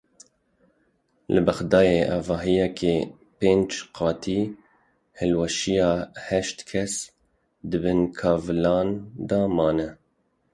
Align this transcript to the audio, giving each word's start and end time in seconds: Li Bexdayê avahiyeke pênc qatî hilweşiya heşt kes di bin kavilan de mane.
Li 1.33 1.41
Bexdayê 1.47 1.99
avahiyeke 2.17 2.93
pênc 3.39 3.69
qatî 3.97 4.39
hilweşiya 5.19 5.91
heşt 6.27 6.57
kes 6.69 6.93
di 7.69 7.77
bin 7.83 7.99
kavilan 8.19 8.89
de 9.29 9.39
mane. 9.57 9.89